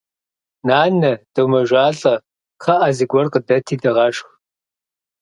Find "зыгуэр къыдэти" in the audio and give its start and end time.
2.97-3.75